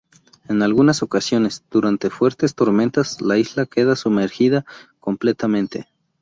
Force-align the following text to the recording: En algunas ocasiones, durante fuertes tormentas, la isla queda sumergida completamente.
En 0.49 0.63
algunas 0.63 1.03
ocasiones, 1.03 1.63
durante 1.69 2.09
fuertes 2.09 2.55
tormentas, 2.55 3.21
la 3.21 3.37
isla 3.37 3.67
queda 3.67 3.95
sumergida 3.95 4.65
completamente. 4.99 5.89